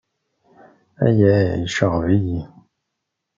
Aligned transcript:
Aya 1.05 1.35
iceɣɣeb-iyi. 1.65 2.41